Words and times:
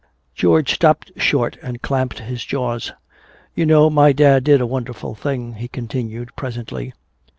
George 0.33 0.73
stopped 0.73 1.11
short 1.15 1.59
and 1.61 1.83
clamped 1.83 2.17
his 2.21 2.43
jaws. 2.43 2.91
"You 3.53 3.67
know, 3.67 3.87
my 3.91 4.13
dad 4.13 4.43
did 4.43 4.59
a 4.59 4.65
wonderful 4.65 5.13
thing," 5.13 5.53
he 5.53 5.67
continued 5.67 6.35
presently. 6.35 6.93